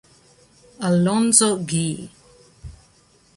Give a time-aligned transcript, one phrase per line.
[0.79, 2.09] Alonzo Gee